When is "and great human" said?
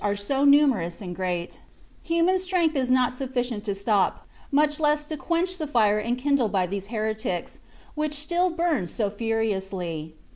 0.99-2.39